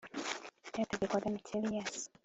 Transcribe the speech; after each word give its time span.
cyategekwaga 0.73 1.27
na 1.33 1.39
kereyasi 1.47 2.03